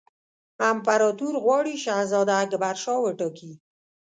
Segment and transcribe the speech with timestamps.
[0.69, 3.51] امپراطور غواړي شهزاده اکبرشاه وټاکي.